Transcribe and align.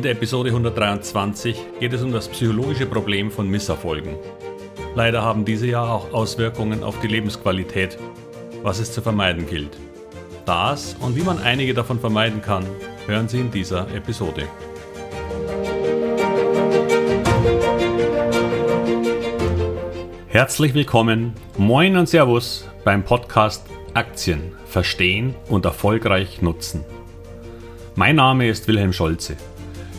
In 0.00 0.04
der 0.04 0.12
Episode 0.12 0.48
123 0.48 1.56
geht 1.78 1.92
es 1.92 2.02
um 2.02 2.10
das 2.10 2.26
psychologische 2.28 2.86
Problem 2.86 3.30
von 3.30 3.46
Misserfolgen. 3.50 4.16
Leider 4.94 5.20
haben 5.20 5.44
diese 5.44 5.66
ja 5.66 5.82
auch 5.82 6.14
Auswirkungen 6.14 6.82
auf 6.82 6.98
die 7.00 7.06
Lebensqualität, 7.06 7.98
was 8.62 8.78
es 8.78 8.92
zu 8.92 9.02
vermeiden 9.02 9.46
gilt. 9.46 9.76
Das 10.46 10.96
und 11.00 11.16
wie 11.16 11.22
man 11.22 11.38
einige 11.42 11.74
davon 11.74 12.00
vermeiden 12.00 12.40
kann, 12.40 12.64
hören 13.06 13.28
Sie 13.28 13.40
in 13.40 13.50
dieser 13.50 13.94
Episode. 13.94 14.48
Herzlich 20.28 20.72
willkommen, 20.72 21.34
moin 21.58 21.98
und 21.98 22.08
Servus 22.08 22.66
beim 22.86 23.04
Podcast 23.04 23.66
Aktien 23.92 24.54
verstehen 24.64 25.34
und 25.50 25.66
erfolgreich 25.66 26.40
nutzen. 26.40 26.86
Mein 27.96 28.16
Name 28.16 28.48
ist 28.48 28.66
Wilhelm 28.66 28.94
Scholze. 28.94 29.36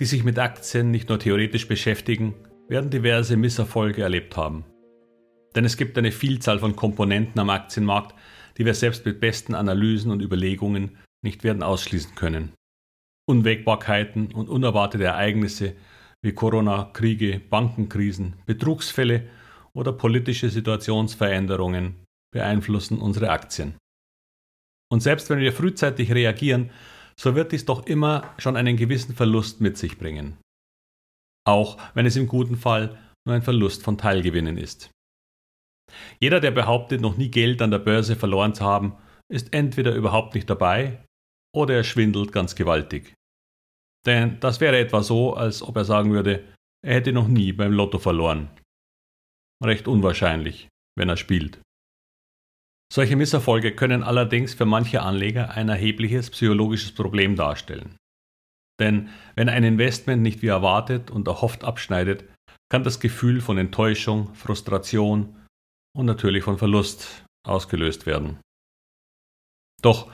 die 0.00 0.04
sich 0.04 0.24
mit 0.24 0.38
Aktien 0.38 0.90
nicht 0.90 1.08
nur 1.08 1.18
theoretisch 1.18 1.68
beschäftigen, 1.68 2.34
werden 2.68 2.90
diverse 2.90 3.36
Misserfolge 3.36 4.02
erlebt 4.02 4.36
haben. 4.36 4.64
Denn 5.54 5.64
es 5.64 5.76
gibt 5.76 5.98
eine 5.98 6.12
Vielzahl 6.12 6.58
von 6.58 6.76
Komponenten 6.76 7.40
am 7.40 7.50
Aktienmarkt, 7.50 8.14
die 8.56 8.64
wir 8.64 8.74
selbst 8.74 9.04
mit 9.06 9.20
besten 9.20 9.54
Analysen 9.54 10.10
und 10.10 10.22
Überlegungen 10.22 10.98
nicht 11.22 11.44
werden 11.44 11.62
ausschließen 11.62 12.14
können. 12.14 12.52
Unwägbarkeiten 13.26 14.32
und 14.32 14.48
unerwartete 14.48 15.04
Ereignisse 15.04 15.74
wie 16.22 16.32
Corona, 16.32 16.90
Kriege, 16.92 17.40
Bankenkrisen, 17.40 18.34
Betrugsfälle 18.46 19.28
oder 19.72 19.92
politische 19.92 20.48
Situationsveränderungen 20.50 22.04
beeinflussen 22.32 22.98
unsere 22.98 23.30
Aktien. 23.30 23.74
Und 24.90 25.02
selbst 25.02 25.30
wenn 25.30 25.38
wir 25.38 25.52
frühzeitig 25.52 26.12
reagieren, 26.12 26.70
so 27.18 27.34
wird 27.34 27.52
dies 27.52 27.64
doch 27.64 27.86
immer 27.86 28.34
schon 28.38 28.56
einen 28.56 28.76
gewissen 28.76 29.14
Verlust 29.14 29.60
mit 29.60 29.76
sich 29.76 29.98
bringen. 29.98 30.38
Auch 31.46 31.78
wenn 31.94 32.06
es 32.06 32.16
im 32.16 32.28
guten 32.28 32.56
Fall 32.56 32.98
nur 33.26 33.34
ein 33.34 33.42
Verlust 33.42 33.82
von 33.82 33.98
Teilgewinnen 33.98 34.56
ist. 34.56 34.90
Jeder, 36.20 36.40
der 36.40 36.50
behauptet, 36.50 37.00
noch 37.00 37.16
nie 37.16 37.30
Geld 37.30 37.62
an 37.62 37.70
der 37.70 37.78
Börse 37.78 38.16
verloren 38.16 38.54
zu 38.54 38.64
haben, 38.64 38.96
ist 39.30 39.52
entweder 39.52 39.94
überhaupt 39.94 40.34
nicht 40.34 40.48
dabei 40.48 41.04
oder 41.54 41.74
er 41.74 41.84
schwindelt 41.84 42.32
ganz 42.32 42.54
gewaltig. 42.54 43.14
Denn 44.06 44.38
das 44.40 44.60
wäre 44.60 44.78
etwa 44.78 45.02
so, 45.02 45.34
als 45.34 45.62
ob 45.62 45.76
er 45.76 45.84
sagen 45.84 46.12
würde, 46.12 46.44
er 46.84 46.94
hätte 46.94 47.12
noch 47.12 47.28
nie 47.28 47.52
beim 47.52 47.72
Lotto 47.72 47.98
verloren. 47.98 48.50
Recht 49.62 49.88
unwahrscheinlich, 49.88 50.68
wenn 50.96 51.08
er 51.08 51.16
spielt. 51.16 51.60
Solche 52.92 53.16
Misserfolge 53.16 53.74
können 53.74 54.02
allerdings 54.02 54.54
für 54.54 54.64
manche 54.64 55.02
Anleger 55.02 55.50
ein 55.50 55.68
erhebliches 55.68 56.30
psychologisches 56.30 56.92
Problem 56.92 57.36
darstellen. 57.36 57.96
Denn 58.80 59.10
wenn 59.34 59.48
ein 59.48 59.64
Investment 59.64 60.22
nicht 60.22 60.40
wie 60.40 60.46
erwartet 60.46 61.10
und 61.10 61.28
erhofft 61.28 61.64
abschneidet, 61.64 62.24
kann 62.70 62.84
das 62.84 63.00
Gefühl 63.00 63.40
von 63.40 63.58
Enttäuschung, 63.58 64.34
Frustration 64.34 65.36
und 65.96 66.06
natürlich 66.06 66.44
von 66.44 66.58
Verlust 66.58 67.24
ausgelöst 67.46 68.06
werden. 68.06 68.38
Doch 69.82 70.10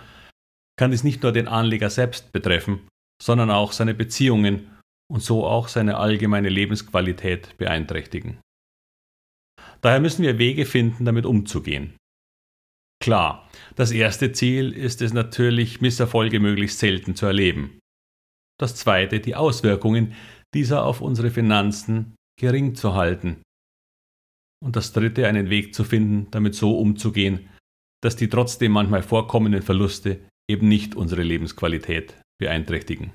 kann 0.78 0.91
dies 0.91 1.04
nicht 1.04 1.22
nur 1.22 1.32
den 1.32 1.48
Anleger 1.48 1.91
selbst 1.91 2.32
betreffen, 2.32 2.88
sondern 3.22 3.50
auch 3.50 3.72
seine 3.72 3.94
Beziehungen 3.94 4.71
und 5.10 5.21
so 5.21 5.47
auch 5.47 5.69
seine 5.69 5.97
allgemeine 5.98 6.48
Lebensqualität 6.48 7.56
beeinträchtigen. 7.59 8.41
Daher 9.81 10.00
müssen 10.00 10.22
wir 10.22 10.38
Wege 10.38 10.66
finden, 10.66 11.04
damit 11.04 11.27
umzugehen. 11.27 11.97
Klar, 13.04 13.47
das 13.76 13.91
erste 13.91 14.32
Ziel 14.32 14.72
ist 14.72 15.03
es 15.03 15.12
natürlich, 15.12 15.82
Misserfolge 15.82 16.41
möglichst 16.41 16.78
selten 16.78 17.15
zu 17.15 17.26
erleben. 17.26 17.78
Das 18.59 18.76
zweite, 18.76 19.20
die 19.20 19.34
Auswirkungen 19.34 20.15
dieser 20.54 20.87
auf 20.87 21.03
unsere 21.03 21.31
Finanzen 21.31 22.15
gering 22.41 22.75
zu 22.75 22.94
halten. 22.94 23.42
Und 24.65 24.76
das 24.76 24.94
dritte, 24.94 25.28
einen 25.28 25.50
Weg 25.50 25.75
zu 25.75 25.84
finden, 25.84 26.31
damit 26.31 26.54
so 26.54 26.78
umzugehen, 26.78 27.50
dass 28.03 28.16
die 28.16 28.31
trotzdem 28.31 28.72
manchmal 28.72 29.03
vorkommenden 29.03 29.60
Verluste 29.60 30.26
eben 30.50 30.69
nicht 30.69 30.94
unsere 30.94 31.25
Lebensqualität 31.25 32.19
beeinträchtigen. 32.41 33.12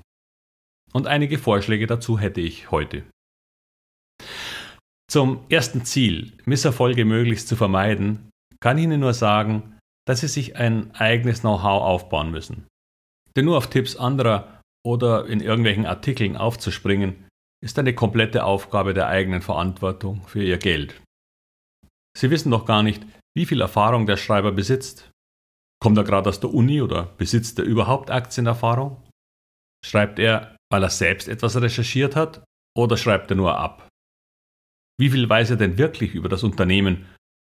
Und 0.92 1.08
einige 1.08 1.36
Vorschläge 1.36 1.88
dazu 1.88 2.16
hätte 2.16 2.40
ich 2.40 2.70
heute. 2.70 3.02
Zum 5.10 5.46
ersten 5.48 5.84
Ziel, 5.84 6.38
Misserfolge 6.44 7.04
möglichst 7.04 7.48
zu 7.48 7.56
vermeiden, 7.56 8.30
kann 8.60 8.78
ich 8.78 8.84
Ihnen 8.84 9.00
nur 9.00 9.14
sagen, 9.14 9.79
dass 10.06 10.20
Sie 10.20 10.28
sich 10.28 10.56
ein 10.56 10.94
eigenes 10.94 11.40
Know-how 11.40 11.82
aufbauen 11.82 12.30
müssen. 12.30 12.66
Denn 13.36 13.44
nur 13.44 13.56
auf 13.56 13.68
Tipps 13.70 13.96
anderer 13.96 14.60
oder 14.84 15.26
in 15.26 15.40
irgendwelchen 15.40 15.86
Artikeln 15.86 16.36
aufzuspringen, 16.36 17.28
ist 17.62 17.78
eine 17.78 17.94
komplette 17.94 18.44
Aufgabe 18.44 18.94
der 18.94 19.08
eigenen 19.08 19.42
Verantwortung 19.42 20.26
für 20.26 20.42
Ihr 20.42 20.58
Geld. 20.58 21.00
Sie 22.16 22.30
wissen 22.30 22.50
noch 22.50 22.64
gar 22.64 22.82
nicht, 22.82 23.04
wie 23.36 23.46
viel 23.46 23.60
Erfahrung 23.60 24.06
der 24.06 24.16
Schreiber 24.16 24.52
besitzt. 24.52 25.10
Kommt 25.82 25.96
er 25.98 26.04
gerade 26.04 26.28
aus 26.28 26.40
der 26.40 26.52
Uni 26.52 26.82
oder 26.82 27.04
besitzt 27.16 27.58
er 27.58 27.64
überhaupt 27.64 28.10
Aktienerfahrung? 28.10 29.02
Schreibt 29.84 30.18
er, 30.18 30.56
weil 30.70 30.82
er 30.82 30.90
selbst 30.90 31.28
etwas 31.28 31.60
recherchiert 31.60 32.16
hat 32.16 32.44
oder 32.76 32.96
schreibt 32.96 33.30
er 33.30 33.36
nur 33.36 33.56
ab? 33.58 33.88
Wie 34.98 35.10
viel 35.10 35.28
weiß 35.28 35.50
er 35.50 35.56
denn 35.56 35.78
wirklich 35.78 36.14
über 36.14 36.28
das 36.28 36.42
Unternehmen 36.42 37.06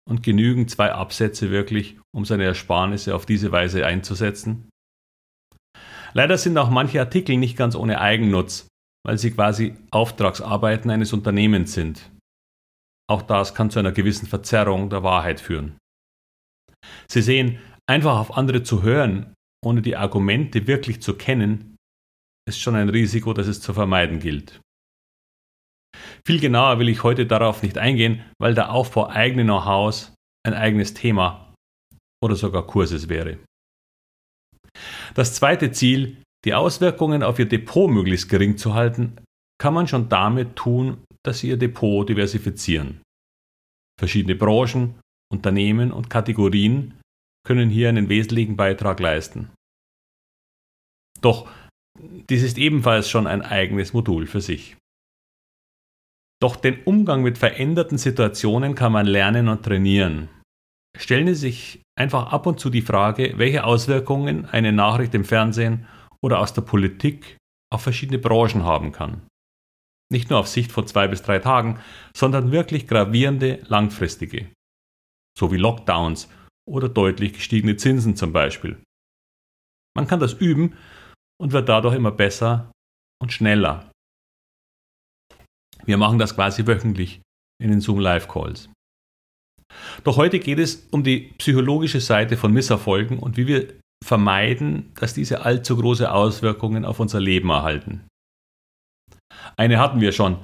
und 0.08 0.22
genügen 0.22 0.68
zwei 0.68 0.92
Absätze 0.92 1.50
wirklich, 1.50 1.98
um 2.14 2.24
seine 2.24 2.44
Ersparnisse 2.44 3.14
auf 3.14 3.26
diese 3.26 3.52
Weise 3.52 3.86
einzusetzen? 3.86 4.68
Leider 6.14 6.36
sind 6.36 6.58
auch 6.58 6.70
manche 6.70 7.00
Artikel 7.00 7.36
nicht 7.36 7.56
ganz 7.56 7.74
ohne 7.74 8.00
Eigennutz, 8.00 8.66
weil 9.06 9.18
sie 9.18 9.30
quasi 9.30 9.76
Auftragsarbeiten 9.90 10.90
eines 10.90 11.12
Unternehmens 11.12 11.72
sind. 11.72 12.10
Auch 13.10 13.22
das 13.22 13.54
kann 13.54 13.70
zu 13.70 13.78
einer 13.78 13.92
gewissen 13.92 14.26
Verzerrung 14.26 14.90
der 14.90 15.02
Wahrheit 15.02 15.40
führen. 15.40 15.76
Sie 17.10 17.22
sehen, 17.22 17.58
einfach 17.86 18.18
auf 18.18 18.36
andere 18.36 18.62
zu 18.62 18.82
hören, 18.82 19.34
ohne 19.64 19.82
die 19.82 19.96
Argumente 19.96 20.66
wirklich 20.66 21.02
zu 21.02 21.14
kennen, 21.14 21.76
ist 22.48 22.60
schon 22.60 22.74
ein 22.74 22.88
Risiko, 22.88 23.32
das 23.32 23.46
es 23.46 23.60
zu 23.60 23.72
vermeiden 23.74 24.18
gilt. 24.18 24.60
Viel 26.24 26.40
genauer 26.40 26.78
will 26.78 26.88
ich 26.88 27.02
heute 27.02 27.26
darauf 27.26 27.62
nicht 27.62 27.78
eingehen, 27.78 28.24
weil 28.38 28.54
der 28.54 28.72
Aufbau 28.72 29.08
eigenen 29.08 29.46
Know-hows 29.46 30.14
ein 30.46 30.54
eigenes 30.54 30.94
Thema 30.94 31.52
oder 32.22 32.36
sogar 32.36 32.66
Kurses 32.66 33.08
wäre. 33.08 33.38
Das 35.14 35.34
zweite 35.34 35.72
Ziel, 35.72 36.22
die 36.44 36.54
Auswirkungen 36.54 37.22
auf 37.22 37.38
Ihr 37.38 37.48
Depot 37.48 37.90
möglichst 37.90 38.28
gering 38.28 38.56
zu 38.56 38.74
halten, 38.74 39.16
kann 39.58 39.74
man 39.74 39.88
schon 39.88 40.08
damit 40.08 40.56
tun, 40.56 41.04
dass 41.24 41.40
Sie 41.40 41.48
Ihr 41.48 41.56
Depot 41.56 42.08
diversifizieren. 42.08 43.02
Verschiedene 43.98 44.34
Branchen, 44.34 44.98
Unternehmen 45.32 45.92
und 45.92 46.10
Kategorien 46.10 46.98
können 47.44 47.70
hier 47.70 47.88
einen 47.88 48.08
wesentlichen 48.08 48.56
Beitrag 48.56 49.00
leisten. 49.00 49.50
Doch 51.20 51.48
dies 52.30 52.42
ist 52.42 52.58
ebenfalls 52.58 53.08
schon 53.08 53.26
ein 53.26 53.42
eigenes 53.42 53.92
Modul 53.92 54.26
für 54.26 54.40
sich. 54.40 54.76
Doch 56.42 56.56
den 56.56 56.82
Umgang 56.82 57.22
mit 57.22 57.38
veränderten 57.38 57.98
Situationen 57.98 58.74
kann 58.74 58.90
man 58.90 59.06
lernen 59.06 59.46
und 59.46 59.62
trainieren. 59.62 60.28
Stellen 60.98 61.28
Sie 61.28 61.34
sich 61.34 61.82
einfach 61.96 62.32
ab 62.32 62.46
und 62.46 62.58
zu 62.58 62.68
die 62.68 62.82
Frage, 62.82 63.34
welche 63.36 63.62
Auswirkungen 63.62 64.46
eine 64.46 64.72
Nachricht 64.72 65.14
im 65.14 65.24
Fernsehen 65.24 65.86
oder 66.20 66.40
aus 66.40 66.52
der 66.52 66.62
Politik 66.62 67.36
auf 67.72 67.82
verschiedene 67.82 68.18
Branchen 68.18 68.64
haben 68.64 68.90
kann. 68.90 69.22
Nicht 70.10 70.30
nur 70.30 70.40
auf 70.40 70.48
Sicht 70.48 70.72
von 70.72 70.88
zwei 70.88 71.06
bis 71.06 71.22
drei 71.22 71.38
Tagen, 71.38 71.78
sondern 72.12 72.50
wirklich 72.50 72.88
gravierende 72.88 73.60
langfristige. 73.68 74.50
So 75.38 75.52
wie 75.52 75.58
Lockdowns 75.58 76.28
oder 76.68 76.88
deutlich 76.88 77.34
gestiegene 77.34 77.76
Zinsen 77.76 78.16
zum 78.16 78.32
Beispiel. 78.32 78.82
Man 79.96 80.08
kann 80.08 80.18
das 80.18 80.32
üben 80.32 80.74
und 81.40 81.52
wird 81.52 81.68
dadurch 81.68 81.94
immer 81.94 82.10
besser 82.10 82.72
und 83.22 83.32
schneller. 83.32 83.91
Wir 85.84 85.96
machen 85.96 86.18
das 86.18 86.34
quasi 86.34 86.66
wöchentlich 86.66 87.20
in 87.62 87.70
den 87.70 87.80
Zoom 87.80 87.98
Live 87.98 88.28
Calls. 88.28 88.68
Doch 90.04 90.16
heute 90.16 90.38
geht 90.38 90.58
es 90.58 90.86
um 90.90 91.02
die 91.02 91.32
psychologische 91.38 92.00
Seite 92.00 92.36
von 92.36 92.52
Misserfolgen 92.52 93.18
und 93.18 93.36
wie 93.36 93.46
wir 93.46 93.68
vermeiden, 94.04 94.92
dass 94.96 95.14
diese 95.14 95.42
allzu 95.44 95.76
große 95.76 96.10
Auswirkungen 96.12 96.84
auf 96.84 97.00
unser 97.00 97.20
Leben 97.20 97.50
erhalten. 97.50 98.06
Eine 99.56 99.78
hatten 99.78 100.00
wir 100.00 100.12
schon, 100.12 100.38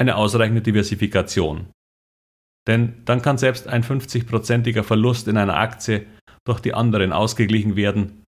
eine 0.00 0.16
ausreichende 0.16 0.62
Diversifikation. 0.62 1.70
Denn 2.66 3.04
dann 3.04 3.22
kann 3.22 3.38
selbst 3.38 3.66
ein 3.68 3.82
50-prozentiger 3.82 4.82
Verlust 4.82 5.28
in 5.28 5.36
einer 5.36 5.56
Aktie 5.56 6.06
durch 6.44 6.60
die 6.60 6.74
anderen 6.74 7.12
ausgeglichen 7.12 7.76
werden. 7.76 8.24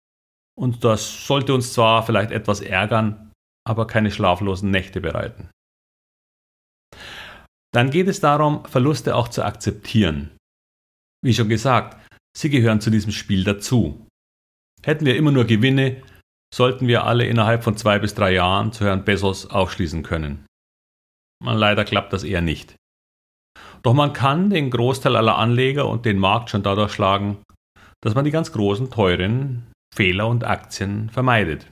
Und 0.59 0.85
das 0.85 1.27
sollte 1.27 1.55
uns 1.55 1.73
zwar 1.73 2.05
vielleicht 2.05 2.31
etwas 2.31 2.61
ärgern, 2.61 3.33
aber 3.67 3.87
keine 3.87 4.11
schlaflosen 4.11 4.71
Nächte 4.71 5.01
bereiten. 5.01 5.51
Dann 7.73 7.91
geht 7.91 8.09
es 8.09 8.21
darum, 8.21 8.65
Verluste 8.65 9.15
auch 9.15 9.29
zu 9.29 9.45
akzeptieren. 9.45 10.37
Wie 11.23 11.35
schon 11.35 11.49
gesagt, 11.49 11.97
sie 12.37 12.51
gehören 12.51 12.81
zu 12.81 12.91
diesem 12.91 13.13
Spiel 13.13 13.45
dazu. 13.45 14.07
Hätten 14.83 15.05
wir 15.05 15.17
immer 15.17 15.33
nur 15.33 15.45
Gewinne, 15.45 16.03
sollten 16.55 16.87
wir 16.87 17.05
alle 17.05 17.27
innerhalb 17.27 17.65
von 17.65 17.77
zwei 17.77 17.99
bis 17.99 18.15
drei 18.15 18.33
Jahren 18.33 18.73
zu 18.73 18.85
Herrn 18.85 19.05
Bezos 19.05 19.47
aufschließen 19.47 20.03
können. 20.03 20.47
Leider 21.45 21.85
klappt 21.85 22.13
das 22.13 22.25
eher 22.25 22.41
nicht. 22.41 22.77
Doch 23.83 23.95
man 23.95 24.13
kann 24.13 24.51
den 24.51 24.71
Großteil 24.71 25.15
aller 25.17 25.37
Anleger 25.37 25.89
und 25.89 26.05
den 26.05 26.19
Markt 26.19 26.51
schon 26.51 26.63
dadurch 26.63 26.93
schlagen, 26.93 27.43
dass 28.01 28.15
man 28.15 28.25
die 28.25 28.31
ganz 28.31 28.53
großen, 28.53 28.91
teuren 28.91 29.71
Fehler 29.95 30.29
und 30.29 30.45
Aktien 30.45 31.11
vermeidet. 31.11 31.67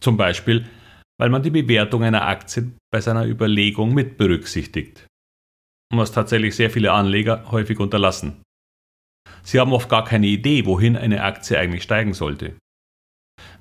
Zum 0.00 0.16
Beispiel, 0.16 0.68
weil 1.20 1.28
man 1.28 1.42
die 1.42 1.50
Bewertung 1.50 2.02
einer 2.02 2.26
Aktie 2.26 2.72
bei 2.90 3.02
seiner 3.02 3.26
Überlegung 3.26 3.92
mit 3.92 4.16
berücksichtigt. 4.16 5.06
Was 5.92 6.12
tatsächlich 6.12 6.56
sehr 6.56 6.70
viele 6.70 6.92
Anleger 6.92 7.44
häufig 7.50 7.78
unterlassen. 7.78 8.40
Sie 9.42 9.60
haben 9.60 9.74
oft 9.74 9.90
gar 9.90 10.02
keine 10.02 10.28
Idee, 10.28 10.64
wohin 10.64 10.96
eine 10.96 11.22
Aktie 11.22 11.58
eigentlich 11.58 11.82
steigen 11.82 12.14
sollte. 12.14 12.56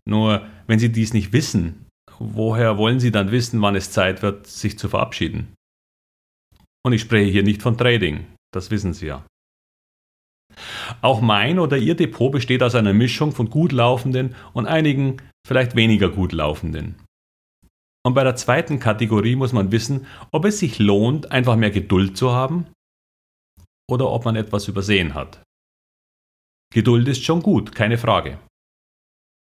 Nur, 0.08 0.48
wenn 0.68 0.80
Sie 0.80 0.90
dies 0.90 1.14
nicht 1.14 1.34
wissen, 1.34 1.86
woher 2.18 2.78
wollen 2.78 3.02
Sie 3.02 3.12
dann 3.12 3.32
wissen, 3.32 3.62
wann 3.62 3.76
es 3.76 3.92
Zeit 3.92 4.22
wird, 4.22 4.48
sich 4.48 4.80
zu 4.80 4.88
verabschieden? 4.88 5.54
Und 6.86 6.94
ich 6.94 7.02
spreche 7.02 7.30
hier 7.30 7.44
nicht 7.44 7.62
von 7.62 7.78
Trading, 7.78 8.26
das 8.54 8.72
wissen 8.72 8.94
Sie 8.94 9.08
ja. 9.08 9.26
Auch 11.02 11.20
mein 11.20 11.60
oder 11.60 11.78
Ihr 11.78 11.96
Depot 11.96 12.32
besteht 12.32 12.64
aus 12.64 12.76
einer 12.76 12.94
Mischung 12.94 13.34
von 13.34 13.50
gut 13.50 13.74
laufenden 13.74 14.34
und 14.54 14.66
einigen 14.66 15.18
vielleicht 15.46 15.76
weniger 15.76 16.08
gut 16.08 16.32
laufenden. 16.32 16.96
Und 18.06 18.14
bei 18.14 18.24
der 18.24 18.36
zweiten 18.36 18.80
Kategorie 18.80 19.36
muss 19.36 19.52
man 19.52 19.72
wissen, 19.72 20.08
ob 20.32 20.46
es 20.46 20.60
sich 20.60 20.80
lohnt, 20.80 21.32
einfach 21.32 21.56
mehr 21.56 21.72
Geduld 21.72 22.18
zu 22.18 22.32
haben 22.32 22.68
oder 23.90 24.10
ob 24.10 24.26
man 24.26 24.36
etwas 24.36 24.68
übersehen 24.68 25.16
hat. 25.16 25.44
Geduld 26.74 27.08
ist 27.08 27.24
schon 27.24 27.42
gut, 27.42 27.74
keine 27.74 27.98
Frage. 27.98 28.40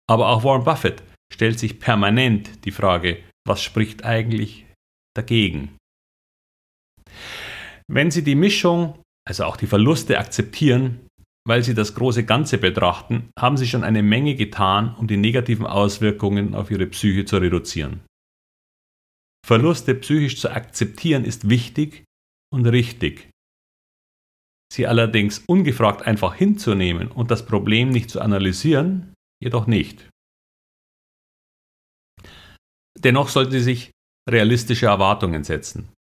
Aber 0.08 0.28
auch 0.28 0.42
Warren 0.42 0.64
Buffett 0.64 1.02
stellt 1.32 1.58
sich 1.58 1.78
permanent 1.78 2.64
die 2.64 2.70
Frage, 2.70 3.22
was 3.46 3.62
spricht 3.62 4.04
eigentlich 4.04 4.66
dagegen? 5.14 5.76
Wenn 7.86 8.10
Sie 8.10 8.24
die 8.24 8.34
Mischung, 8.34 8.98
also 9.26 9.44
auch 9.44 9.56
die 9.56 9.66
Verluste 9.66 10.18
akzeptieren, 10.18 11.06
weil 11.46 11.62
Sie 11.62 11.74
das 11.74 11.94
große 11.94 12.24
Ganze 12.24 12.58
betrachten, 12.58 13.30
haben 13.38 13.56
Sie 13.56 13.66
schon 13.66 13.84
eine 13.84 14.02
Menge 14.02 14.34
getan, 14.34 14.94
um 14.96 15.06
die 15.06 15.16
negativen 15.16 15.66
Auswirkungen 15.66 16.54
auf 16.54 16.70
Ihre 16.70 16.86
Psyche 16.86 17.24
zu 17.24 17.38
reduzieren. 17.38 18.00
Verluste 19.48 19.94
psychisch 19.94 20.38
zu 20.38 20.50
akzeptieren 20.50 21.24
ist 21.24 21.48
wichtig 21.48 22.04
und 22.52 22.66
richtig. 22.66 23.30
Sie 24.70 24.86
allerdings 24.86 25.38
ungefragt 25.46 26.02
einfach 26.02 26.34
hinzunehmen 26.34 27.10
und 27.10 27.30
das 27.30 27.46
Problem 27.46 27.88
nicht 27.88 28.10
zu 28.10 28.20
analysieren, 28.20 29.14
jedoch 29.42 29.66
nicht. 29.66 30.10
Dennoch 32.98 33.30
sollten 33.30 33.52
Sie 33.52 33.62
sich 33.62 33.90
realistische 34.28 34.84
Erwartungen 34.84 35.44
setzen. 35.44 35.94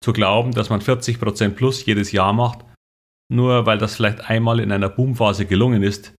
Zu 0.00 0.12
glauben, 0.12 0.52
dass 0.52 0.70
man 0.70 0.80
40% 0.80 1.56
plus 1.56 1.84
jedes 1.84 2.12
Jahr 2.12 2.32
macht, 2.32 2.64
nur 3.28 3.66
weil 3.66 3.78
das 3.78 3.96
vielleicht 3.96 4.20
einmal 4.30 4.60
in 4.60 4.70
einer 4.70 4.88
Boomphase 4.88 5.46
gelungen 5.46 5.82
ist, 5.82 6.14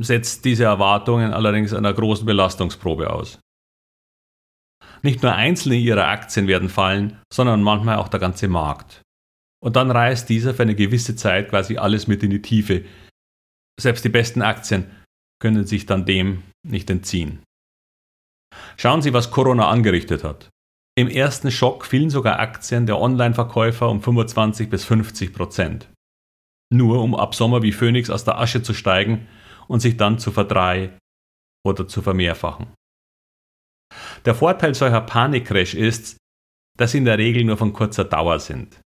setzt 0.00 0.44
diese 0.44 0.64
Erwartungen 0.64 1.32
allerdings 1.32 1.72
einer 1.72 1.94
großen 1.94 2.26
Belastungsprobe 2.26 3.10
aus. 3.10 3.38
Nicht 5.02 5.22
nur 5.22 5.34
einzelne 5.34 5.76
ihrer 5.76 6.08
Aktien 6.08 6.46
werden 6.46 6.68
fallen, 6.68 7.18
sondern 7.32 7.62
manchmal 7.62 7.96
auch 7.96 8.08
der 8.08 8.20
ganze 8.20 8.48
Markt. 8.48 9.02
Und 9.60 9.76
dann 9.76 9.90
reißt 9.90 10.28
dieser 10.28 10.54
für 10.54 10.62
eine 10.62 10.74
gewisse 10.74 11.16
Zeit 11.16 11.50
quasi 11.50 11.78
alles 11.78 12.06
mit 12.06 12.22
in 12.22 12.30
die 12.30 12.42
Tiefe. 12.42 12.84
Selbst 13.80 14.04
die 14.04 14.08
besten 14.08 14.42
Aktien 14.42 14.90
können 15.40 15.66
sich 15.66 15.86
dann 15.86 16.04
dem 16.04 16.42
nicht 16.66 16.90
entziehen. 16.90 17.42
Schauen 18.76 19.02
Sie, 19.02 19.12
was 19.12 19.30
Corona 19.30 19.68
angerichtet 19.68 20.24
hat. 20.24 20.50
Im 20.96 21.08
ersten 21.08 21.50
Schock 21.50 21.86
fielen 21.86 22.10
sogar 22.10 22.40
Aktien 22.40 22.86
der 22.86 23.00
Online-Verkäufer 23.00 23.88
um 23.88 24.02
25 24.02 24.68
bis 24.68 24.84
50 24.84 25.32
Prozent. 25.32 25.88
Nur 26.72 27.02
um 27.02 27.14
ab 27.14 27.34
Sommer 27.34 27.62
wie 27.62 27.72
Phönix 27.72 28.10
aus 28.10 28.24
der 28.24 28.38
Asche 28.38 28.62
zu 28.62 28.74
steigen 28.74 29.28
und 29.68 29.80
sich 29.80 29.96
dann 29.96 30.18
zu 30.18 30.32
verdrei 30.32 30.90
oder 31.64 31.86
zu 31.86 32.02
vermehrfachen. 32.02 32.66
Der 34.24 34.34
Vorteil 34.34 34.74
solcher 34.74 35.00
Panikcrash 35.00 35.74
ist, 35.74 36.18
dass 36.76 36.92
sie 36.92 36.98
in 36.98 37.04
der 37.04 37.18
Regel 37.18 37.44
nur 37.44 37.56
von 37.56 37.72
kurzer 37.72 38.04
Dauer 38.04 38.38
sind. 38.38 38.80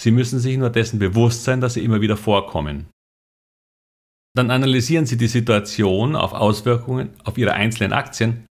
Sie 0.00 0.10
müssen 0.10 0.38
sich 0.38 0.56
nur 0.56 0.70
dessen 0.70 0.98
bewusst 0.98 1.44
sein, 1.44 1.60
dass 1.60 1.74
sie 1.74 1.84
immer 1.84 2.00
wieder 2.00 2.16
vorkommen. 2.16 2.90
Dann 4.34 4.50
analysieren 4.50 5.04
Sie 5.04 5.18
die 5.18 5.28
Situation 5.28 6.16
auf 6.16 6.32
Auswirkungen 6.32 7.14
auf 7.24 7.36
Ihre 7.36 7.52
einzelnen 7.52 7.92
Aktien 7.92 8.46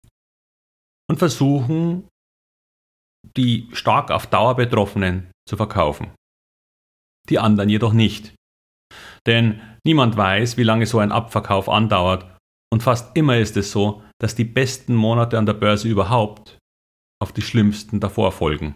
und 1.09 1.18
versuchen, 1.18 2.07
die 3.36 3.68
stark 3.74 4.12
auf 4.12 4.27
Dauer 4.27 4.56
Betroffenen 4.56 5.31
zu 5.50 5.57
verkaufen. 5.57 6.12
Die 7.30 7.39
anderen 7.39 7.69
jedoch 7.69 7.94
nicht. 7.94 8.33
Denn 9.25 9.62
niemand 9.83 10.18
weiß, 10.18 10.57
wie 10.57 10.63
lange 10.63 10.86
so 10.86 11.00
ein 11.00 11.12
Abverkauf 11.12 11.68
andauert 11.68 12.38
und 12.71 12.83
fast 12.83 13.15
immer 13.15 13.38
ist 13.38 13.57
es 13.57 13.71
so, 13.71 14.03
dass 14.21 14.35
die 14.35 14.44
besten 14.44 14.95
Monate 14.95 15.38
an 15.38 15.45
der 15.45 15.53
Börse 15.53 15.88
überhaupt 15.88 16.59
auf 17.21 17.31
die 17.31 17.41
schlimmsten 17.41 18.00
davor 18.00 18.31
folgen. 18.31 18.75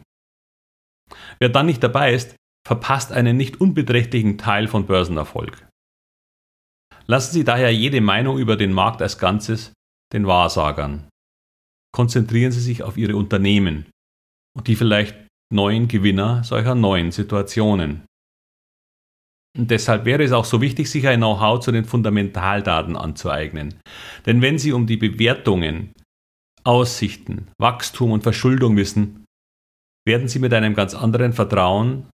Wer 1.39 1.49
dann 1.49 1.67
nicht 1.67 1.83
dabei 1.83 2.13
ist, 2.13 2.35
verpasst 2.67 3.11
einen 3.11 3.37
nicht 3.37 3.61
unbeträchtlichen 3.61 4.37
Teil 4.37 4.67
von 4.67 4.85
Börsenerfolg. 4.87 5.67
Lassen 7.05 7.33
Sie 7.33 7.43
daher 7.43 7.71
jede 7.73 8.01
Meinung 8.01 8.39
über 8.39 8.55
den 8.55 8.73
Markt 8.73 9.01
als 9.01 9.19
Ganzes 9.19 9.73
den 10.13 10.25
Wahrsagern 10.25 11.07
konzentrieren 11.95 12.51
Sie 12.51 12.59
sich 12.59 12.83
auf 12.83 12.97
Ihre 12.97 13.15
Unternehmen 13.15 13.85
und 14.53 14.67
die 14.67 14.75
vielleicht 14.75 15.15
neuen 15.49 15.87
Gewinner 15.87 16.43
solcher 16.43 16.75
neuen 16.75 17.11
Situationen. 17.11 18.05
Und 19.57 19.71
deshalb 19.71 20.05
wäre 20.05 20.23
es 20.23 20.33
auch 20.33 20.45
so 20.45 20.59
wichtig, 20.59 20.89
sich 20.89 21.07
ein 21.07 21.19
Know-how 21.19 21.59
zu 21.59 21.71
den 21.71 21.85
Fundamentaldaten 21.85 22.97
anzueignen. 22.97 23.79
Denn 24.25 24.41
wenn 24.41 24.59
Sie 24.59 24.73
um 24.73 24.85
die 24.85 24.97
Bewertungen, 24.97 25.93
Aussichten, 26.63 27.47
Wachstum 27.59 28.11
und 28.11 28.23
Verschuldung 28.23 28.75
wissen, 28.75 29.25
werden 30.05 30.27
Sie 30.27 30.39
mit 30.39 30.53
einem 30.53 30.73
ganz 30.73 30.93
anderen 30.93 31.31
Vertrauen 31.31 32.09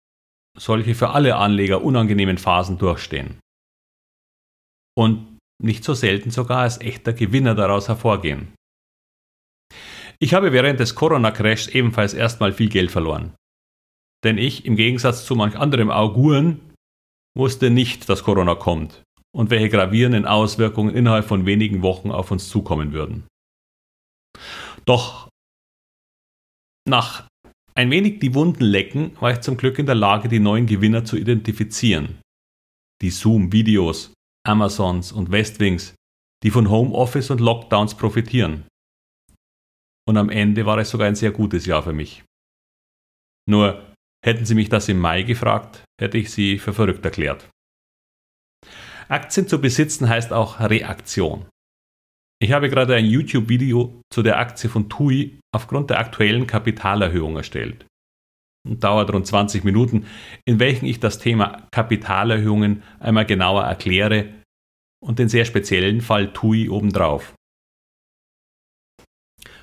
solche 0.57 0.93
für 0.93 1.11
alle 1.11 1.37
Anleger 1.37 1.83
unangenehmen 1.83 2.37
Phasen 2.37 2.77
durchstehen. 2.77 3.39
Und 4.95 5.39
nicht 5.63 5.83
so 5.83 5.93
selten 5.93 6.31
sogar 6.31 6.59
als 6.59 6.81
echter 6.81 7.13
Gewinner 7.13 7.55
daraus 7.55 7.87
hervorgehen. 7.87 8.53
Ich 10.19 10.33
habe 10.33 10.51
während 10.51 10.79
des 10.79 10.95
Corona-Crashs 10.95 11.67
ebenfalls 11.67 12.13
erstmal 12.13 12.53
viel 12.53 12.69
Geld 12.69 12.91
verloren. 12.91 13.33
Denn 14.23 14.37
ich, 14.37 14.65
im 14.65 14.75
Gegensatz 14.75 15.25
zu 15.25 15.35
manch 15.35 15.55
anderem 15.55 15.89
Auguren, 15.89 16.70
wusste 17.35 17.69
nicht, 17.69 18.09
dass 18.09 18.23
Corona 18.23 18.55
kommt 18.55 19.03
und 19.33 19.49
welche 19.49 19.69
gravierenden 19.69 20.25
Auswirkungen 20.25 20.93
innerhalb 20.93 21.25
von 21.25 21.45
wenigen 21.45 21.81
Wochen 21.81 22.11
auf 22.11 22.31
uns 22.31 22.49
zukommen 22.49 22.91
würden. 22.91 23.27
Doch 24.85 25.29
nach 26.87 27.27
ein 27.75 27.89
wenig 27.89 28.19
die 28.19 28.33
Wunden 28.33 28.63
lecken, 28.63 29.15
war 29.21 29.31
ich 29.31 29.41
zum 29.41 29.57
Glück 29.57 29.79
in 29.79 29.85
der 29.85 29.95
Lage, 29.95 30.27
die 30.27 30.39
neuen 30.39 30.65
Gewinner 30.65 31.05
zu 31.05 31.15
identifizieren. 31.15 32.19
Die 33.01 33.09
Zoom-Videos, 33.09 34.13
Amazons 34.45 35.11
und 35.11 35.31
Westwings, 35.31 35.95
die 36.43 36.51
von 36.51 36.69
Homeoffice 36.69 37.29
und 37.29 37.39
Lockdowns 37.39 37.95
profitieren. 37.95 38.65
Und 40.07 40.17
am 40.17 40.29
Ende 40.29 40.65
war 40.65 40.77
es 40.79 40.89
sogar 40.89 41.07
ein 41.07 41.15
sehr 41.15 41.31
gutes 41.31 41.65
Jahr 41.65 41.83
für 41.83 41.93
mich. 41.93 42.23
Nur 43.47 43.90
hätten 44.23 44.45
Sie 44.45 44.55
mich 44.55 44.69
das 44.69 44.87
im 44.89 44.99
Mai 44.99 45.23
gefragt, 45.23 45.83
hätte 45.99 46.17
ich 46.17 46.31
Sie 46.31 46.59
für 46.59 46.73
verrückt 46.73 47.03
erklärt. 47.05 47.49
Aktien 49.07 49.47
zu 49.47 49.59
besitzen 49.59 50.07
heißt 50.07 50.31
auch 50.31 50.59
Reaktion. 50.59 51.45
Ich 52.41 52.53
habe 52.53 52.69
gerade 52.69 52.95
ein 52.95 53.05
YouTube-Video 53.05 54.01
zu 54.11 54.23
der 54.23 54.39
Aktie 54.39 54.69
von 54.69 54.89
TUI 54.89 55.39
aufgrund 55.53 55.89
der 55.89 55.99
aktuellen 55.99 56.47
Kapitalerhöhung 56.47 57.35
erstellt. 57.35 57.85
Dauert 58.67 59.11
rund 59.11 59.27
20 59.27 59.63
Minuten, 59.63 60.07
in 60.45 60.59
welchen 60.59 60.85
ich 60.85 60.99
das 60.99 61.19
Thema 61.19 61.67
Kapitalerhöhungen 61.71 62.83
einmal 62.99 63.25
genauer 63.25 63.63
erkläre 63.63 64.29
und 65.03 65.19
den 65.19 65.29
sehr 65.29 65.45
speziellen 65.45 66.01
Fall 66.01 66.31
TUI 66.31 66.69
obendrauf. 66.69 67.33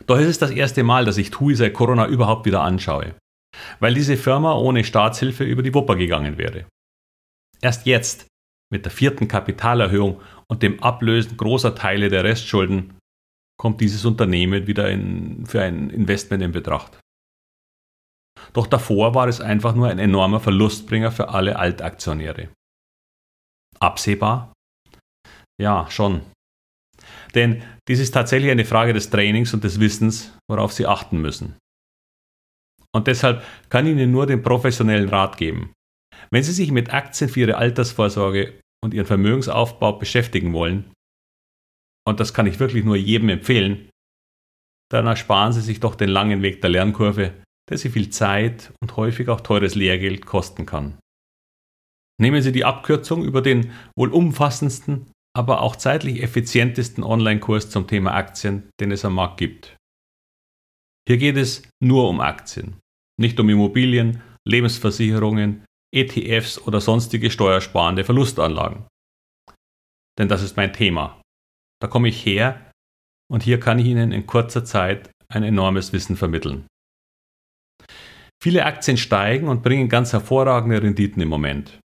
Doch 0.07 0.19
es 0.19 0.27
ist 0.27 0.43
das 0.43 0.50
erste 0.50 0.83
Mal, 0.83 1.05
dass 1.05 1.19
ich 1.19 1.31
TUI 1.31 1.55
seit 1.55 1.75
Corona 1.75 2.07
überhaupt 2.07 2.47
wieder 2.47 2.62
anschaue, 2.62 3.15
weil 3.81 3.95
diese 3.95 4.17
Firma 4.17 4.55
ohne 4.55 4.85
Staatshilfe 4.85 5.45
über 5.45 5.62
die 5.62 5.75
Wupper 5.75 5.97
gegangen 5.97 6.38
wäre. 6.38 6.67
Erst 7.61 7.87
jetzt, 7.87 8.27
mit 8.71 8.85
der 8.85 8.93
vierten 8.93 9.29
Kapitalerhöhung 9.29 10.21
und 10.49 10.62
dem 10.62 10.83
Ablösen 10.83 11.37
großer 11.37 11.75
Teile 11.75 12.09
der 12.09 12.25
Restschulden, 12.25 12.99
kommt 13.59 13.81
dieses 13.81 14.05
Unternehmen 14.05 14.67
wieder 14.67 14.91
in, 14.91 15.47
für 15.47 15.62
ein 15.62 15.91
Investment 15.91 16.43
in 16.43 16.53
Betracht. 16.53 17.00
Doch 18.53 18.67
davor 18.67 19.15
war 19.15 19.27
es 19.27 19.41
einfach 19.41 19.75
nur 19.75 19.88
ein 19.88 19.99
enormer 19.99 20.41
Verlustbringer 20.41 21.11
für 21.11 21.31
alle 21.31 21.59
Altaktionäre. 21.59 22.49
Absehbar? 23.81 24.53
Ja, 25.61 25.91
schon. 25.91 26.23
Denn 27.35 27.62
dies 27.88 27.99
ist 27.99 28.12
tatsächlich 28.12 28.50
eine 28.50 28.65
Frage 28.65 28.93
des 28.93 29.11
Trainings 29.11 29.53
und 29.55 29.65
des 29.65 29.81
Wissens, 29.81 30.37
worauf 30.49 30.73
Sie 30.73 30.87
achten 30.87 31.21
müssen. 31.21 31.57
Und 32.95 33.07
deshalb 33.07 33.45
kann 33.68 33.87
ich 33.87 33.92
Ihnen 33.92 34.11
nur 34.11 34.26
den 34.26 34.42
professionellen 34.42 35.09
Rat 35.09 35.37
geben. 35.37 35.73
Wenn 36.30 36.42
Sie 36.42 36.52
sich 36.52 36.73
mit 36.73 36.92
Aktien 36.92 37.30
für 37.30 37.40
Ihre 37.40 37.57
Altersvorsorge 37.57 38.61
und 38.83 38.95
Ihren 38.95 39.07
Vermögensaufbau 39.07 39.95
beschäftigen 39.95 40.52
wollen, 40.52 40.92
und 42.07 42.21
das 42.21 42.33
kann 42.33 42.47
ich 42.47 42.59
wirklich 42.59 42.85
nur 42.85 42.97
jedem 42.97 43.28
empfehlen, 43.28 43.90
dann 44.90 45.07
ersparen 45.07 45.52
Sie 45.52 45.61
sich 45.61 45.80
doch 45.80 45.95
den 45.95 46.09
langen 46.09 46.42
Weg 46.42 46.62
der 46.62 46.71
Lernkurve, 46.71 47.35
der 47.68 47.78
Sie 47.78 47.90
viel 47.90 48.09
Zeit 48.09 48.73
und 48.80 48.97
häufig 48.97 49.28
auch 49.28 49.42
teures 49.42 49.75
Lehrgeld 49.75 50.25
kosten 50.25 50.64
kann. 50.64 50.99
Nehmen 52.21 52.40
Sie 52.40 52.52
die 52.52 52.64
Abkürzung 52.64 53.23
über 53.25 53.42
den 53.42 53.73
wohl 53.97 54.09
umfassendsten 54.09 55.12
aber 55.38 55.62
auch 55.62 55.76
zeitlich 55.76 56.21
effizientesten 56.21 57.04
Online-Kurs 57.04 57.71
zum 57.71 57.87
Thema 57.87 58.12
Aktien, 58.12 58.71
den 58.80 58.90
es 58.90 59.04
am 59.04 59.14
Markt 59.14 59.38
gibt. 59.38 59.76
Hier 61.09 61.17
geht 61.17 61.38
es 61.38 61.62
nur 61.83 62.07
um 62.07 62.21
Aktien, 62.21 62.81
nicht 63.19 63.41
um 63.41 63.49
Immobilien, 63.49 64.21
Lebensversicherungen, 64.47 65.65
ETFs 65.91 66.61
oder 66.61 66.83
sonstige 66.83 67.31
steuersparende 67.31 68.05
Verlustanlagen. 68.05 68.87
Denn 70.19 70.29
das 70.29 70.43
ist 70.43 70.59
mein 70.59 70.75
Thema. 70.75 71.23
Da 71.81 71.88
komme 71.88 72.09
ich 72.09 72.27
her 72.27 72.73
und 73.33 73.43
hier 73.43 73.59
kann 73.59 73.79
ich 73.79 73.87
Ihnen 73.87 74.12
in 74.12 74.27
kurzer 74.27 74.67
Zeit 74.67 75.11
ein 75.33 75.45
enormes 75.45 75.95
Wissen 75.95 76.15
vermitteln. 76.15 76.67
Viele 78.43 78.67
Aktien 78.67 78.99
steigen 78.99 79.49
und 79.49 79.62
bringen 79.62 79.88
ganz 79.88 80.12
hervorragende 80.12 80.83
Renditen 80.83 81.23
im 81.23 81.29
Moment. 81.29 81.81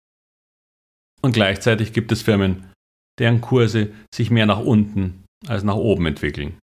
Und 1.22 1.32
gleichzeitig 1.32 1.94
gibt 1.94 2.12
es 2.12 2.24
Firmen, 2.24 2.74
deren 3.20 3.40
Kurse 3.40 3.94
sich 4.14 4.32
mehr 4.32 4.48
nach 4.48 4.60
unten 4.60 5.24
als 5.48 5.64
nach 5.64 5.76
oben 5.76 6.08
entwickeln. 6.08 6.60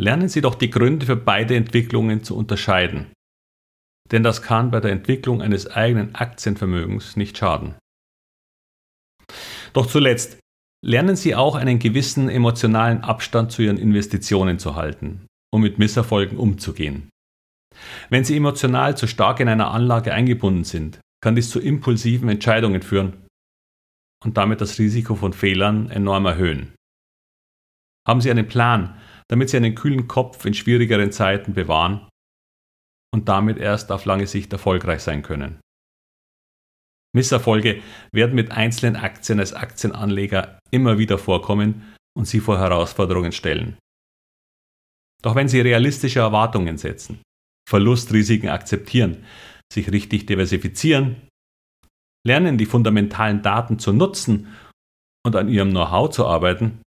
Lernen 0.00 0.28
Sie 0.28 0.40
doch 0.40 0.54
die 0.54 0.70
Gründe 0.70 1.06
für 1.06 1.16
beide 1.16 1.56
Entwicklungen 1.56 2.22
zu 2.22 2.36
unterscheiden, 2.36 3.12
denn 4.12 4.22
das 4.22 4.42
kann 4.42 4.70
bei 4.70 4.78
der 4.78 4.92
Entwicklung 4.92 5.42
eines 5.42 5.66
eigenen 5.66 6.14
Aktienvermögens 6.14 7.16
nicht 7.16 7.36
schaden. 7.36 7.74
Doch 9.72 9.86
zuletzt, 9.86 10.38
lernen 10.84 11.16
Sie 11.16 11.34
auch 11.34 11.56
einen 11.56 11.80
gewissen 11.80 12.28
emotionalen 12.28 13.02
Abstand 13.02 13.50
zu 13.50 13.62
Ihren 13.62 13.76
Investitionen 13.76 14.60
zu 14.60 14.76
halten, 14.76 15.26
um 15.52 15.62
mit 15.62 15.80
Misserfolgen 15.80 16.38
umzugehen. 16.38 17.10
Wenn 18.08 18.24
Sie 18.24 18.36
emotional 18.36 18.96
zu 18.96 19.08
stark 19.08 19.40
in 19.40 19.48
einer 19.48 19.72
Anlage 19.72 20.14
eingebunden 20.14 20.62
sind, 20.62 21.00
kann 21.20 21.34
dies 21.34 21.50
zu 21.50 21.58
impulsiven 21.58 22.28
Entscheidungen 22.28 22.82
führen 22.82 23.26
und 24.24 24.36
damit 24.36 24.60
das 24.60 24.78
Risiko 24.78 25.16
von 25.16 25.32
Fehlern 25.32 25.90
enorm 25.90 26.26
erhöhen. 26.26 26.72
Haben 28.06 28.20
Sie 28.20 28.30
einen 28.30 28.46
Plan, 28.46 28.96
damit 29.30 29.50
Sie 29.50 29.56
einen 29.56 29.74
kühlen 29.74 30.08
Kopf 30.08 30.44
in 30.44 30.54
schwierigeren 30.54 31.12
Zeiten 31.12 31.54
bewahren 31.54 32.08
und 33.14 33.28
damit 33.28 33.58
erst 33.58 33.92
auf 33.92 34.04
lange 34.04 34.26
Sicht 34.26 34.52
erfolgreich 34.52 35.00
sein 35.00 35.22
können. 35.22 35.60
Misserfolge 37.14 37.82
werden 38.12 38.34
mit 38.34 38.50
einzelnen 38.52 38.96
Aktien 38.96 39.40
als 39.40 39.54
Aktienanleger 39.54 40.58
immer 40.70 40.98
wieder 40.98 41.18
vorkommen 41.18 41.94
und 42.16 42.26
Sie 42.26 42.40
vor 42.40 42.58
Herausforderungen 42.58 43.32
stellen. 43.32 43.78
Doch 45.22 45.34
wenn 45.34 45.48
Sie 45.48 45.60
realistische 45.60 46.20
Erwartungen 46.20 46.76
setzen, 46.78 47.22
Verlustrisiken 47.68 48.50
akzeptieren, 48.50 49.24
sich 49.72 49.90
richtig 49.90 50.26
diversifizieren 50.26 51.28
lernen, 52.26 52.58
die 52.58 52.66
fundamentalen 52.66 53.42
Daten 53.42 53.78
zu 53.78 53.92
nutzen 53.92 54.48
und 55.24 55.34
an 55.36 55.48
ihrem 55.48 55.70
Know-how 55.70 56.10
zu 56.10 56.26
arbeiten, 56.26 56.82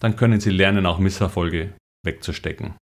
dann 0.00 0.16
können 0.16 0.40
Sie 0.40 0.50
lernen, 0.50 0.86
auch 0.86 0.98
Misserfolge 0.98 1.76
wegzustecken. 2.04 2.76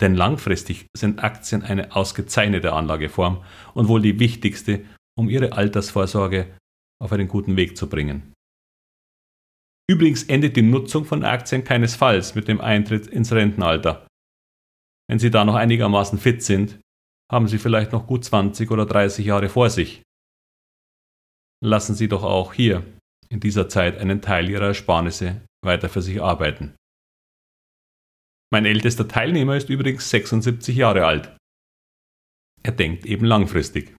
Denn 0.00 0.14
langfristig 0.14 0.86
sind 0.96 1.22
Aktien 1.22 1.62
eine 1.62 1.94
ausgezeichnete 1.94 2.72
Anlageform 2.72 3.44
und 3.74 3.88
wohl 3.88 4.00
die 4.00 4.18
wichtigste, 4.18 4.84
um 5.18 5.28
Ihre 5.28 5.52
Altersvorsorge 5.52 6.56
auf 7.02 7.12
einen 7.12 7.28
guten 7.28 7.56
Weg 7.56 7.76
zu 7.76 7.88
bringen. 7.88 8.32
Übrigens 9.90 10.22
endet 10.24 10.56
die 10.56 10.62
Nutzung 10.62 11.04
von 11.04 11.24
Aktien 11.24 11.64
keinesfalls 11.64 12.34
mit 12.34 12.48
dem 12.48 12.60
Eintritt 12.60 13.06
ins 13.06 13.32
Rentenalter. 13.32 14.06
Wenn 15.08 15.18
Sie 15.18 15.30
da 15.30 15.44
noch 15.44 15.56
einigermaßen 15.56 16.18
fit 16.18 16.42
sind, 16.42 16.80
haben 17.30 17.48
Sie 17.48 17.58
vielleicht 17.58 17.92
noch 17.92 18.06
gut 18.06 18.24
20 18.24 18.70
oder 18.70 18.86
30 18.86 19.26
Jahre 19.26 19.48
vor 19.48 19.68
sich 19.68 20.02
lassen 21.60 21.94
Sie 21.94 22.08
doch 22.08 22.22
auch 22.22 22.52
hier 22.52 22.84
in 23.28 23.40
dieser 23.40 23.68
Zeit 23.68 23.98
einen 23.98 24.22
Teil 24.22 24.48
Ihrer 24.48 24.68
Ersparnisse 24.68 25.42
weiter 25.64 25.88
für 25.88 26.02
sich 26.02 26.22
arbeiten. 26.22 26.74
Mein 28.52 28.66
ältester 28.66 29.06
Teilnehmer 29.06 29.56
ist 29.56 29.68
übrigens 29.70 30.10
76 30.10 30.76
Jahre 30.76 31.06
alt. 31.06 31.36
Er 32.62 32.72
denkt 32.72 33.06
eben 33.06 33.24
langfristig. 33.24 33.94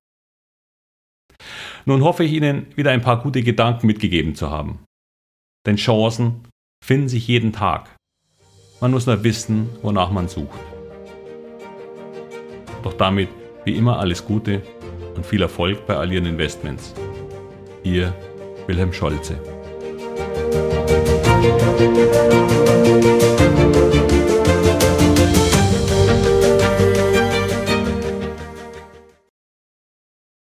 Nun 1.85 2.03
hoffe 2.03 2.23
ich 2.23 2.33
Ihnen 2.33 2.75
wieder 2.77 2.91
ein 2.91 3.01
paar 3.01 3.21
gute 3.21 3.41
Gedanken 3.41 3.87
mitgegeben 3.87 4.35
zu 4.35 4.51
haben. 4.51 4.85
Denn 5.65 5.77
Chancen 5.77 6.47
finden 6.83 7.09
sich 7.09 7.27
jeden 7.27 7.53
Tag. 7.53 7.95
Man 8.81 8.91
muss 8.91 9.05
nur 9.05 9.23
wissen, 9.23 9.69
wonach 9.81 10.11
man 10.11 10.27
sucht. 10.27 10.59
Doch 12.83 12.93
damit 12.93 13.29
wie 13.63 13.75
immer 13.75 13.99
alles 13.99 14.25
Gute 14.25 14.63
und 15.15 15.25
viel 15.25 15.41
Erfolg 15.41 15.85
bei 15.85 15.95
all 15.95 16.11
Ihren 16.11 16.25
Investments. 16.25 16.93
Ihr 17.83 18.13
Wilhelm 18.67 18.93
Scholze. 18.93 19.39